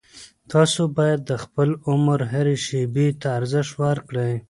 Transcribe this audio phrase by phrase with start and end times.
[0.51, 4.33] تاسو باید د خپل عمر هرې شېبې ته ارزښت ورکړئ.